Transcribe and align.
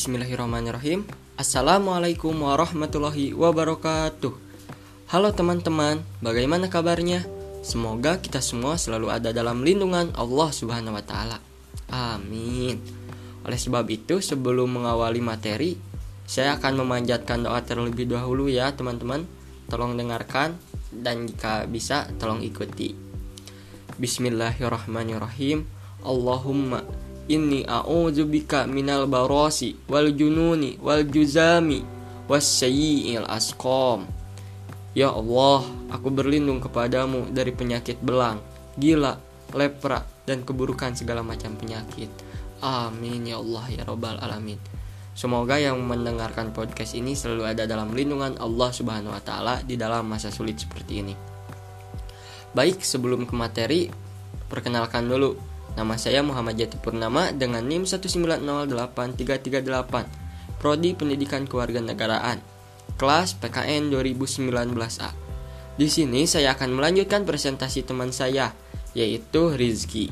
Bismillahirrahmanirrahim 0.00 1.04
Assalamualaikum 1.36 2.32
warahmatullahi 2.32 3.36
wabarakatuh 3.36 4.32
Halo 5.12 5.28
teman-teman, 5.36 6.00
bagaimana 6.24 6.72
kabarnya? 6.72 7.28
Semoga 7.60 8.16
kita 8.16 8.40
semua 8.40 8.80
selalu 8.80 9.12
ada 9.12 9.28
dalam 9.36 9.60
lindungan 9.60 10.08
Allah 10.16 10.48
Subhanahu 10.56 10.96
wa 10.96 11.04
taala. 11.04 11.36
Amin. 11.92 12.80
Oleh 13.44 13.60
sebab 13.60 13.84
itu, 13.92 14.24
sebelum 14.24 14.72
mengawali 14.80 15.20
materi, 15.20 15.76
saya 16.24 16.56
akan 16.56 16.80
memanjatkan 16.80 17.44
doa 17.44 17.60
terlebih 17.60 18.08
dahulu 18.08 18.48
ya, 18.48 18.72
teman-teman. 18.72 19.28
Tolong 19.68 20.00
dengarkan 20.00 20.56
dan 20.96 21.28
jika 21.28 21.68
bisa 21.68 22.08
tolong 22.16 22.40
ikuti. 22.40 22.96
Bismillahirrahmanirrahim. 24.00 25.68
Allahumma 26.08 26.88
inni 27.30 27.62
a'udzubika 27.62 28.66
minal 28.66 29.06
barasi 29.06 29.86
wal 29.86 30.10
jununi 30.10 30.74
wal 30.82 31.06
juzami 31.06 31.86
was 32.26 32.46
sayyi'il 32.46 33.26
asqam. 33.30 34.06
Ya 34.90 35.14
Allah, 35.14 35.62
aku 35.94 36.10
berlindung 36.10 36.58
kepadamu 36.58 37.30
dari 37.30 37.54
penyakit 37.54 38.02
belang, 38.02 38.42
gila, 38.74 39.22
lepra, 39.54 40.02
dan 40.26 40.42
keburukan 40.42 40.98
segala 40.98 41.22
macam 41.22 41.54
penyakit. 41.54 42.10
Amin 42.58 43.26
ya 43.26 43.38
Allah 43.38 43.64
ya 43.70 43.82
Robbal 43.86 44.18
Alamin. 44.18 44.58
Semoga 45.14 45.58
yang 45.58 45.78
mendengarkan 45.82 46.54
podcast 46.54 46.94
ini 46.94 47.18
selalu 47.18 47.50
ada 47.50 47.66
dalam 47.66 47.94
lindungan 47.94 48.38
Allah 48.38 48.70
Subhanahu 48.70 49.14
wa 49.14 49.22
taala 49.22 49.62
di 49.62 49.74
dalam 49.74 50.06
masa 50.06 50.30
sulit 50.30 50.58
seperti 50.58 50.92
ini. 51.02 51.14
Baik, 52.50 52.82
sebelum 52.82 53.30
ke 53.30 53.34
materi, 53.34 53.86
perkenalkan 54.50 55.06
dulu 55.06 55.49
Nama 55.78 55.94
saya 55.94 56.26
Muhammad 56.26 56.58
Jati 56.58 56.82
Purnama 56.82 57.30
dengan 57.30 57.62
NIM 57.62 57.86
1908338, 57.86 60.58
Prodi 60.58 60.98
Pendidikan 60.98 61.46
Kewarganegaraan, 61.46 62.42
kelas 62.98 63.38
PKN 63.38 63.94
2019A. 63.94 65.14
Di 65.78 65.86
sini 65.86 66.26
saya 66.26 66.58
akan 66.58 66.74
melanjutkan 66.74 67.22
presentasi 67.22 67.86
teman 67.86 68.10
saya, 68.10 68.50
yaitu 68.98 69.54
Rizky. 69.54 70.10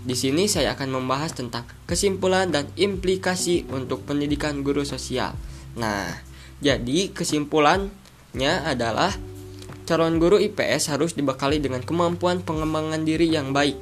Di 0.00 0.14
sini 0.14 0.46
saya 0.46 0.78
akan 0.78 1.02
membahas 1.02 1.34
tentang 1.34 1.66
kesimpulan 1.90 2.54
dan 2.54 2.70
implikasi 2.78 3.66
untuk 3.68 4.06
pendidikan 4.06 4.62
guru 4.62 4.86
sosial. 4.86 5.34
Nah, 5.74 6.06
jadi 6.62 7.10
kesimpulannya 7.10 8.64
adalah 8.64 9.10
calon 9.90 10.22
guru 10.22 10.38
IPS 10.38 10.94
harus 10.94 11.18
dibekali 11.18 11.58
dengan 11.58 11.82
kemampuan 11.82 12.46
pengembangan 12.46 13.02
diri 13.02 13.26
yang 13.26 13.50
baik 13.50 13.74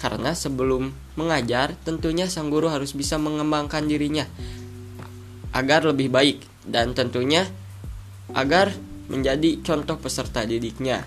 karena 0.00 0.32
sebelum 0.32 0.96
mengajar, 1.20 1.76
tentunya 1.84 2.24
sang 2.24 2.48
guru 2.48 2.72
harus 2.72 2.96
bisa 2.96 3.20
mengembangkan 3.20 3.84
dirinya 3.84 4.24
agar 5.52 5.84
lebih 5.84 6.08
baik 6.08 6.40
dan 6.64 6.96
tentunya 6.96 7.44
agar 8.32 8.72
menjadi 9.12 9.60
contoh 9.60 10.00
peserta 10.00 10.46
didiknya. 10.48 11.04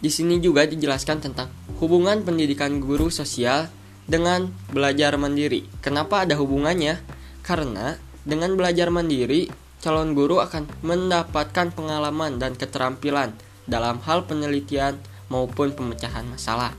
Di 0.00 0.10
sini 0.10 0.42
juga 0.42 0.66
dijelaskan 0.66 1.22
tentang 1.22 1.52
hubungan 1.78 2.26
pendidikan 2.26 2.82
guru 2.82 3.12
sosial 3.12 3.70
dengan 4.08 4.50
belajar 4.72 5.14
mandiri. 5.14 5.68
Kenapa 5.78 6.26
ada 6.26 6.34
hubungannya? 6.40 6.98
Karena 7.46 7.94
dengan 8.26 8.56
belajar 8.58 8.90
mandiri, 8.90 9.46
calon 9.78 10.16
guru 10.18 10.42
akan 10.42 10.66
mendapatkan 10.82 11.70
pengalaman 11.70 12.40
dan 12.42 12.56
keterampilan 12.58 13.36
dalam 13.68 14.02
hal 14.02 14.26
penelitian 14.26 14.98
maupun 15.30 15.70
pemecahan 15.76 16.26
masalah. 16.26 16.74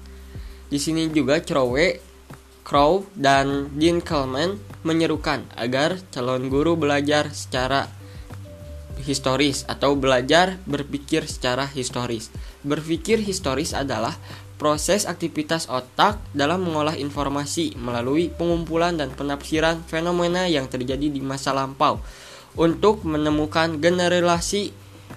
Di 0.71 0.79
sini 0.79 1.11
juga 1.11 1.43
Crowe, 1.43 1.99
Crow, 2.63 3.03
dan 3.11 3.75
Dean 3.75 3.99
Coleman 3.99 4.55
menyerukan 4.87 5.43
agar 5.59 5.99
calon 6.15 6.47
guru 6.47 6.79
belajar 6.79 7.27
secara 7.35 7.91
historis 9.03 9.67
atau 9.67 9.99
belajar 9.99 10.55
berpikir 10.63 11.27
secara 11.27 11.67
historis. 11.67 12.31
Berpikir 12.63 13.19
historis 13.19 13.75
adalah 13.75 14.15
proses 14.55 15.09
aktivitas 15.09 15.67
otak 15.67 16.21
dalam 16.31 16.63
mengolah 16.63 16.95
informasi 16.95 17.75
melalui 17.75 18.31
pengumpulan 18.31 18.95
dan 18.95 19.11
penafsiran 19.11 19.83
fenomena 19.89 20.47
yang 20.47 20.71
terjadi 20.71 21.11
di 21.11 21.19
masa 21.19 21.51
lampau 21.51 21.99
untuk 22.55 23.03
menemukan 23.03 23.75
generasi 23.81 24.71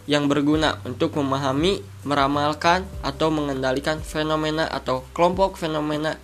yang 0.05 0.29
berguna 0.29 0.81
untuk 0.85 1.17
memahami, 1.17 1.81
meramalkan, 2.05 2.85
atau 3.01 3.33
mengendalikan 3.33 4.05
fenomena 4.05 4.69
atau 4.69 5.05
kelompok 5.17 5.57
fenomena 5.57 6.21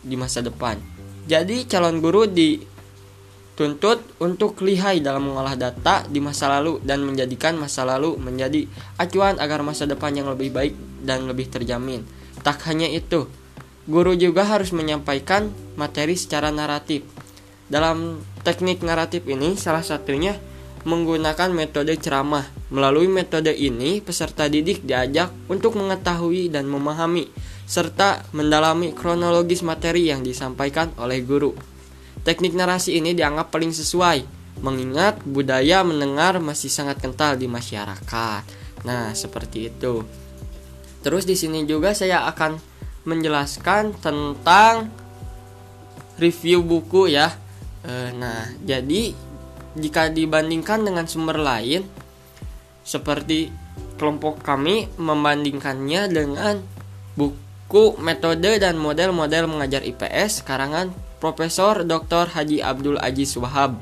di 0.00 0.16
masa 0.16 0.40
depan. 0.40 0.80
Jadi, 1.28 1.68
calon 1.68 2.00
guru 2.00 2.24
dituntut 2.24 4.00
untuk 4.24 4.64
lihai 4.64 5.04
dalam 5.04 5.28
mengolah 5.28 5.60
data 5.60 6.08
di 6.08 6.24
masa 6.24 6.48
lalu 6.48 6.80
dan 6.80 7.04
menjadikan 7.04 7.52
masa 7.60 7.84
lalu 7.84 8.16
menjadi 8.16 8.64
acuan 8.96 9.36
agar 9.36 9.60
masa 9.60 9.84
depan 9.84 10.16
yang 10.16 10.32
lebih 10.32 10.48
baik 10.48 10.72
dan 11.04 11.28
lebih 11.28 11.52
terjamin. 11.52 12.08
Tak 12.40 12.64
hanya 12.64 12.88
itu, 12.88 13.28
guru 13.84 14.16
juga 14.16 14.48
harus 14.48 14.72
menyampaikan 14.72 15.52
materi 15.76 16.16
secara 16.16 16.48
naratif. 16.48 17.04
Dalam 17.68 18.24
teknik 18.40 18.80
naratif 18.80 19.28
ini, 19.28 19.52
salah 19.60 19.84
satunya 19.84 20.32
menggunakan 20.88 21.52
metode 21.52 21.92
ceramah. 22.00 22.57
Melalui 22.68 23.08
metode 23.08 23.56
ini, 23.56 24.04
peserta 24.04 24.44
didik 24.44 24.84
diajak 24.84 25.32
untuk 25.48 25.72
mengetahui 25.80 26.52
dan 26.52 26.68
memahami 26.68 27.32
serta 27.64 28.28
mendalami 28.36 28.92
kronologis 28.92 29.64
materi 29.64 30.12
yang 30.12 30.20
disampaikan 30.20 30.92
oleh 31.00 31.24
guru. 31.24 31.56
Teknik 32.24 32.52
narasi 32.52 33.00
ini 33.00 33.16
dianggap 33.16 33.48
paling 33.48 33.72
sesuai, 33.72 34.20
mengingat 34.60 35.24
budaya 35.24 35.80
mendengar 35.80 36.36
masih 36.44 36.68
sangat 36.68 37.00
kental 37.00 37.40
di 37.40 37.48
masyarakat. 37.48 38.42
Nah, 38.84 39.16
seperti 39.16 39.72
itu. 39.72 40.04
Terus 41.00 41.24
di 41.24 41.40
sini 41.40 41.64
juga 41.64 41.96
saya 41.96 42.28
akan 42.28 42.58
menjelaskan 43.08 43.96
tentang 43.96 44.92
review 46.20 46.60
buku 46.60 47.16
ya. 47.16 47.32
E, 47.80 48.12
nah, 48.12 48.50
jadi 48.60 49.14
jika 49.78 50.10
dibandingkan 50.10 50.82
dengan 50.82 51.06
sumber 51.06 51.38
lain 51.38 51.86
seperti 52.88 53.52
kelompok 54.00 54.40
kami 54.40 54.88
membandingkannya 54.96 56.08
dengan 56.08 56.56
buku 57.12 58.00
metode 58.00 58.56
dan 58.56 58.80
model-model 58.80 59.44
mengajar 59.44 59.84
IPS 59.84 60.48
karangan 60.48 60.88
Profesor 61.20 61.84
Dr. 61.84 62.32
Haji 62.32 62.64
Abdul 62.64 62.96
Aziz 62.96 63.36
Wahab. 63.36 63.76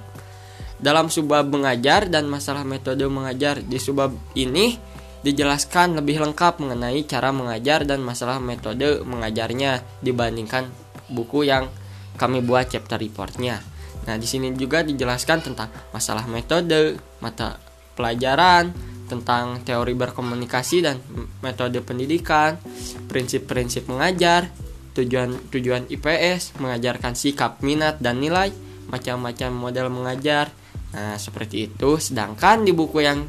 Dalam 0.82 1.06
subbab 1.06 1.46
mengajar 1.46 2.10
dan 2.10 2.26
masalah 2.26 2.66
metode 2.66 3.06
mengajar 3.06 3.62
di 3.62 3.78
subbab 3.78 4.10
ini 4.34 4.74
dijelaskan 5.22 6.02
lebih 6.02 6.20
lengkap 6.20 6.60
mengenai 6.60 7.06
cara 7.06 7.30
mengajar 7.30 7.86
dan 7.86 8.02
masalah 8.02 8.42
metode 8.42 9.00
mengajarnya 9.06 9.86
dibandingkan 10.02 10.68
buku 11.08 11.46
yang 11.46 11.70
kami 12.18 12.42
buat 12.42 12.68
chapter 12.68 12.98
reportnya. 13.00 13.62
Nah, 14.04 14.16
di 14.20 14.26
sini 14.28 14.52
juga 14.54 14.84
dijelaskan 14.84 15.38
tentang 15.52 15.68
masalah 15.90 16.28
metode, 16.28 16.96
mata 17.18 17.58
pelajaran, 17.96 18.70
tentang 19.06 19.62
teori 19.62 19.94
berkomunikasi 19.94 20.76
dan 20.82 20.98
metode 21.40 21.78
pendidikan, 21.82 22.58
prinsip-prinsip 23.06 23.86
mengajar, 23.86 24.50
tujuan-tujuan 24.98 25.86
IPS, 25.88 26.58
mengajarkan 26.58 27.14
sikap, 27.14 27.62
minat, 27.62 28.02
dan 28.02 28.18
nilai, 28.18 28.50
macam-macam 28.90 29.50
model 29.54 29.88
mengajar. 29.90 30.50
Nah, 30.94 31.18
seperti 31.18 31.70
itu. 31.70 32.02
Sedangkan 32.02 32.66
di 32.66 32.74
buku 32.74 33.04
yang 33.04 33.26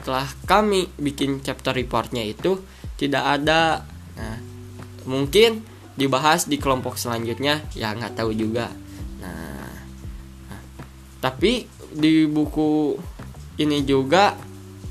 telah 0.00 0.26
kami 0.48 0.88
bikin 0.96 1.44
chapter 1.44 1.76
reportnya 1.76 2.24
itu 2.24 2.58
tidak 2.96 3.38
ada. 3.38 3.84
Nah, 4.16 4.38
mungkin 5.04 5.62
dibahas 5.94 6.48
di 6.48 6.56
kelompok 6.56 6.96
selanjutnya, 6.96 7.60
ya 7.76 7.92
nggak 7.92 8.16
tahu 8.16 8.32
juga. 8.32 8.72
Tapi 11.20 11.68
di 11.92 12.24
buku 12.24 12.96
ini 13.60 13.84
juga 13.84 14.32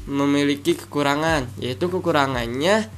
memiliki 0.10 0.74
kekurangan, 0.74 1.62
yaitu 1.62 1.86
kekurangannya 1.86 2.90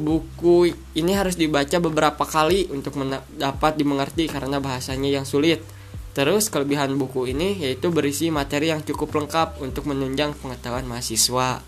buku 0.00 0.74
ini 0.96 1.12
harus 1.14 1.38
dibaca 1.38 1.76
beberapa 1.78 2.24
kali 2.26 2.66
untuk 2.74 2.98
dapat 3.38 3.78
dimengerti 3.78 4.26
karena 4.26 4.58
bahasanya 4.58 5.22
yang 5.22 5.26
sulit. 5.28 5.62
Terus 6.10 6.50
kelebihan 6.50 6.98
buku 6.98 7.30
ini 7.30 7.62
yaitu 7.62 7.94
berisi 7.94 8.34
materi 8.34 8.74
yang 8.74 8.82
cukup 8.82 9.14
lengkap 9.14 9.62
untuk 9.62 9.86
menunjang 9.86 10.34
pengetahuan 10.34 10.84
mahasiswa. 10.90 11.62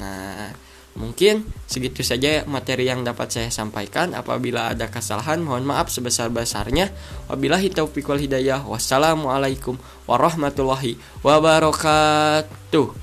Nah, 0.00 0.48
Mungkin 0.92 1.48
segitu 1.64 2.04
saja 2.04 2.44
materi 2.44 2.84
yang 2.84 3.00
dapat 3.00 3.32
saya 3.32 3.48
sampaikan. 3.48 4.12
Apabila 4.12 4.76
ada 4.76 4.92
kesalahan, 4.92 5.40
mohon 5.40 5.64
maaf 5.64 5.88
sebesar-besarnya. 5.88 6.92
Wabillahi 7.32 7.72
taufiq 7.72 8.04
wal 8.12 8.20
hidayah. 8.20 8.60
Wassalamualaikum 8.60 9.80
warahmatullahi 10.04 11.00
wabarakatuh. 11.24 13.01